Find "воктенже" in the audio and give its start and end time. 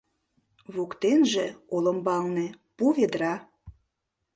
0.75-1.45